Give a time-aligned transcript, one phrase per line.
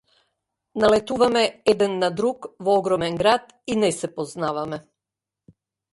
[0.81, 4.85] Налетуваме еден на друг во огромен град и не се познаваме.